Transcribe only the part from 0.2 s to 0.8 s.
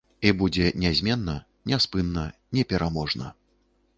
І будзе